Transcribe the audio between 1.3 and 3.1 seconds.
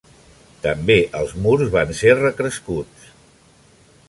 murs van ser recrescuts.